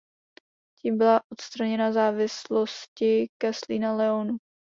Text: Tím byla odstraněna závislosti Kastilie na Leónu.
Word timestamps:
Tím 0.81 0.97
byla 0.97 1.21
odstraněna 1.31 1.91
závislosti 1.91 3.29
Kastilie 3.37 3.79
na 3.81 3.93
Leónu. 3.95 4.37